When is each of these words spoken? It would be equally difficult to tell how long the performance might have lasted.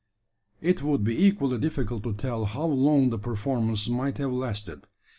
It 0.61 0.81
would 0.81 1.03
be 1.03 1.23
equally 1.27 1.59
difficult 1.59 2.01
to 2.05 2.13
tell 2.15 2.45
how 2.45 2.65
long 2.65 3.11
the 3.11 3.19
performance 3.19 3.87
might 3.87 4.17
have 4.17 4.33
lasted. 4.33 4.87